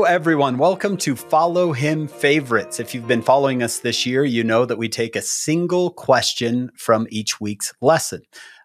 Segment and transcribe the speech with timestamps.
[0.00, 0.56] Hello, everyone.
[0.56, 2.80] Welcome to Follow Him Favorites.
[2.80, 6.70] If you've been following us this year, you know that we take a single question
[6.74, 8.22] from each week's lesson.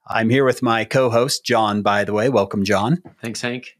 [0.07, 2.29] I'm here with my co host, John, by the way.
[2.29, 3.03] Welcome, John.
[3.21, 3.75] Thanks, Hank.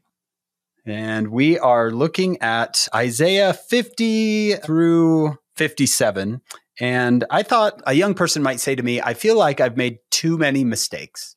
[0.84, 6.42] And we are looking at Isaiah 50 through 57.
[6.78, 10.00] And I thought a young person might say to me, I feel like I've made
[10.10, 11.36] too many mistakes.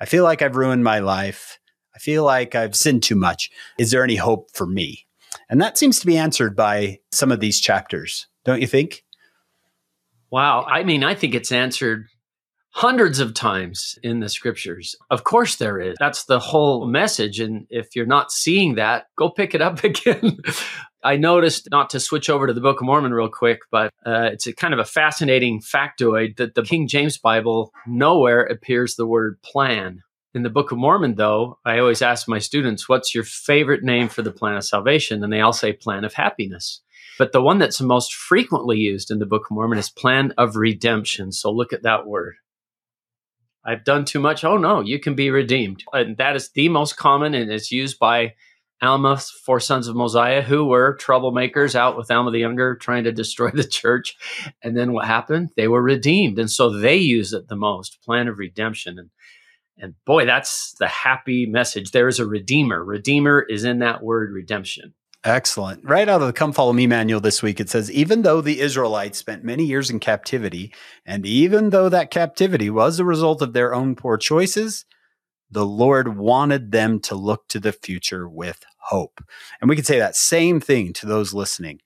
[0.00, 1.58] I feel like I've ruined my life.
[1.96, 3.50] I feel like I've sinned too much.
[3.76, 5.07] Is there any hope for me?
[5.48, 9.04] And that seems to be answered by some of these chapters, don't you think?
[10.30, 10.64] Wow.
[10.64, 12.06] I mean, I think it's answered
[12.70, 14.94] hundreds of times in the scriptures.
[15.10, 15.96] Of course, there is.
[15.98, 17.40] That's the whole message.
[17.40, 20.38] And if you're not seeing that, go pick it up again.
[21.02, 24.30] I noticed, not to switch over to the Book of Mormon real quick, but uh,
[24.32, 29.06] it's a kind of a fascinating factoid that the King James Bible nowhere appears the
[29.06, 30.02] word plan.
[30.38, 34.08] In the Book of Mormon, though, I always ask my students, what's your favorite name
[34.08, 35.24] for the plan of salvation?
[35.24, 36.80] And they all say plan of happiness.
[37.18, 40.54] But the one that's most frequently used in the Book of Mormon is plan of
[40.54, 41.32] redemption.
[41.32, 42.36] So look at that word.
[43.64, 44.44] I've done too much.
[44.44, 45.82] Oh, no, you can be redeemed.
[45.92, 48.34] And that is the most common and it's used by
[48.80, 53.12] Alma's four sons of Mosiah, who were troublemakers out with Alma the Younger trying to
[53.12, 54.14] destroy the church.
[54.62, 55.50] And then what happened?
[55.56, 56.38] They were redeemed.
[56.38, 59.00] And so they use it the most plan of redemption.
[59.00, 59.10] And
[59.78, 61.90] and boy, that's the happy message.
[61.90, 62.84] There is a redeemer.
[62.84, 64.94] Redeemer is in that word redemption.
[65.24, 65.84] Excellent.
[65.84, 68.60] Right out of the Come Follow Me manual this week, it says, even though the
[68.60, 70.72] Israelites spent many years in captivity,
[71.04, 74.84] and even though that captivity was a result of their own poor choices,
[75.50, 79.20] the Lord wanted them to look to the future with hope.
[79.60, 81.80] And we can say that same thing to those listening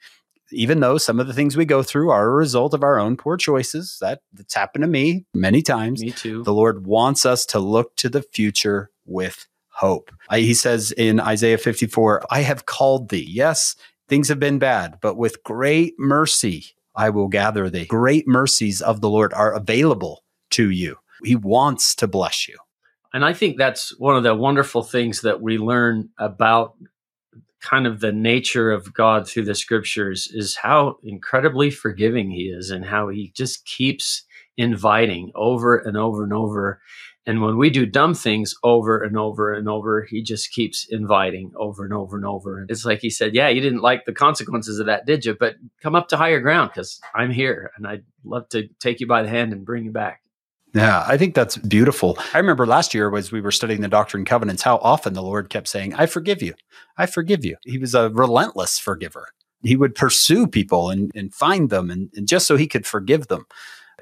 [0.52, 3.16] even though some of the things we go through are a result of our own
[3.16, 6.02] poor choices, that that's happened to me many times.
[6.02, 6.42] Me too.
[6.42, 10.10] The Lord wants us to look to the future with hope.
[10.28, 13.26] I, he says in Isaiah 54, I have called thee.
[13.28, 13.74] Yes,
[14.08, 17.86] things have been bad, but with great mercy I will gather thee.
[17.86, 20.96] Great mercies of the Lord are available to you.
[21.24, 22.56] He wants to bless you.
[23.14, 26.74] And I think that's one of the wonderful things that we learn about
[27.62, 32.70] kind of the nature of God through the scriptures is how incredibly forgiving he is
[32.70, 34.24] and how he just keeps
[34.56, 36.80] inviting over and over and over.
[37.24, 41.52] And when we do dumb things over and over and over, he just keeps inviting
[41.56, 42.66] over and over and over.
[42.68, 45.34] It's like he said, Yeah, you didn't like the consequences of that, did you?
[45.38, 49.06] But come up to higher ground because I'm here and I'd love to take you
[49.06, 50.22] by the hand and bring you back.
[50.74, 52.16] Yeah, I think that's beautiful.
[52.32, 55.22] I remember last year as we were studying the Doctrine and Covenants, how often the
[55.22, 56.54] Lord kept saying, I forgive you.
[56.96, 57.56] I forgive you.
[57.64, 59.28] He was a relentless forgiver.
[59.62, 63.28] He would pursue people and, and find them and, and just so he could forgive
[63.28, 63.46] them.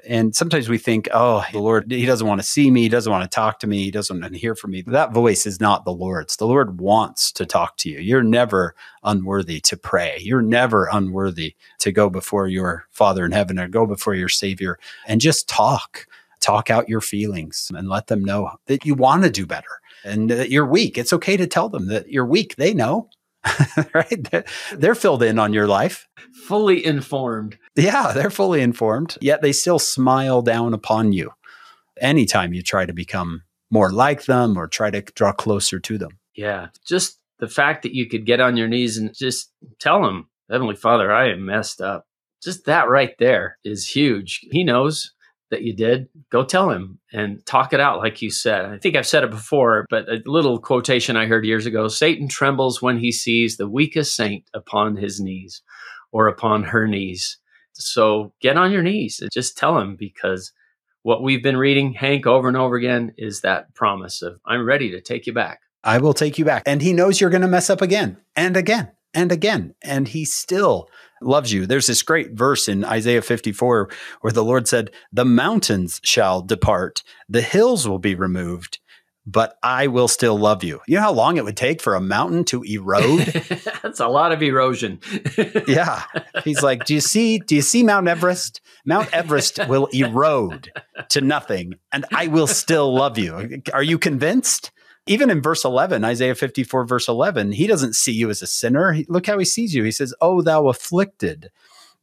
[0.07, 2.83] And sometimes we think, oh, the Lord, he doesn't want to see me.
[2.83, 3.83] He doesn't want to talk to me.
[3.83, 4.81] He doesn't want to hear from me.
[4.81, 6.37] That voice is not the Lord's.
[6.37, 7.99] The Lord wants to talk to you.
[7.99, 10.17] You're never unworthy to pray.
[10.19, 14.79] You're never unworthy to go before your Father in heaven or go before your Savior
[15.05, 16.07] and just talk
[16.41, 20.29] talk out your feelings and let them know that you want to do better and
[20.29, 20.97] that you're weak.
[20.97, 22.55] It's okay to tell them that you're weak.
[22.55, 23.09] They know,
[23.93, 24.45] right?
[24.73, 26.07] They're filled in on your life.
[26.47, 27.57] Fully informed.
[27.75, 31.31] Yeah, they're fully informed, yet they still smile down upon you
[31.99, 36.19] anytime you try to become more like them or try to draw closer to them.
[36.35, 36.67] Yeah.
[36.85, 40.75] Just the fact that you could get on your knees and just tell them, Heavenly
[40.75, 42.05] Father, I am messed up.
[42.43, 44.41] Just that right there is huge.
[44.51, 45.13] He knows
[45.51, 48.65] that you did, go tell him and talk it out, like you said.
[48.65, 52.27] I think I've said it before, but a little quotation I heard years ago Satan
[52.27, 55.61] trembles when he sees the weakest saint upon his knees
[56.11, 57.37] or upon her knees.
[57.73, 60.51] So get on your knees and just tell him because
[61.03, 64.91] what we've been reading, Hank, over and over again is that promise of, I'm ready
[64.91, 65.61] to take you back.
[65.83, 66.63] I will take you back.
[66.65, 69.75] And he knows you're going to mess up again and again and again.
[69.83, 70.89] And he still
[71.21, 71.65] loves you.
[71.65, 73.89] There's this great verse in Isaiah 54
[74.21, 78.79] where the Lord said, The mountains shall depart, the hills will be removed,
[79.25, 80.81] but I will still love you.
[80.87, 83.19] You know how long it would take for a mountain to erode?
[83.83, 84.99] That's a lot of erosion.
[85.67, 86.03] yeah.
[86.43, 88.61] He's like, Do you see, do you see Mount Everest?
[88.85, 90.71] Mount Everest will erode
[91.09, 93.61] to nothing, and I will still love you.
[93.73, 94.71] Are you convinced?
[95.07, 98.93] Even in verse 11, Isaiah 54, verse 11, he doesn't see you as a sinner.
[98.93, 99.83] He, look how he sees you.
[99.83, 101.51] He says, Oh, thou afflicted,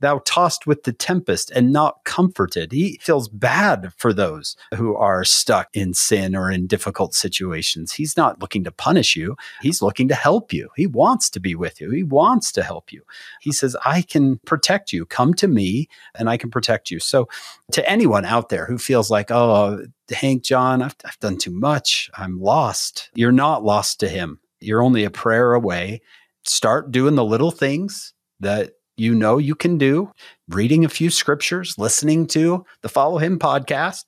[0.00, 2.72] thou tossed with the tempest and not comforted.
[2.72, 7.92] He feels bad for those who are stuck in sin or in difficult situations.
[7.92, 10.68] He's not looking to punish you, he's looking to help you.
[10.76, 13.02] He wants to be with you, he wants to help you.
[13.40, 15.06] He says, I can protect you.
[15.06, 17.00] Come to me and I can protect you.
[17.00, 17.28] So,
[17.72, 22.10] to anyone out there who feels like, oh, Hank, John, I've, I've done too much,
[22.16, 24.40] I'm lost, you're not lost to him.
[24.60, 26.00] You're only a prayer away
[26.48, 30.12] start doing the little things that you know you can do,
[30.48, 34.04] reading a few scriptures, listening to the Follow Him podcast,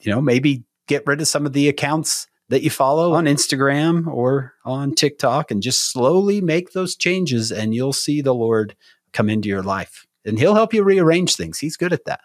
[0.00, 4.06] you know, maybe get rid of some of the accounts that you follow on Instagram
[4.06, 8.74] or on TikTok and just slowly make those changes and you'll see the Lord
[9.12, 10.06] come into your life.
[10.24, 11.58] And he'll help you rearrange things.
[11.58, 12.20] He's good at that.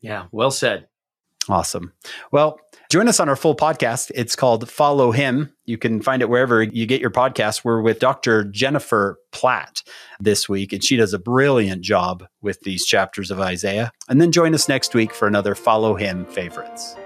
[0.00, 0.88] Yeah, well said.
[1.48, 1.92] Awesome.
[2.32, 2.58] Well,
[2.90, 4.10] join us on our full podcast.
[4.14, 5.52] It's called Follow Him.
[5.64, 7.64] You can find it wherever you get your podcast.
[7.64, 8.44] We're with Dr.
[8.44, 9.82] Jennifer Platt
[10.20, 13.92] this week, and she does a brilliant job with these chapters of Isaiah.
[14.08, 16.96] And then join us next week for another Follow Him favorites.